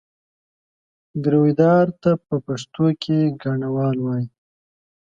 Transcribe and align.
ګرويدار 1.23 1.87
ته 2.01 2.11
په 2.25 2.35
پښتو 2.45 2.85
کې 3.01 3.17
ګاڼهوال 3.41 3.97
وایي. 4.01 4.27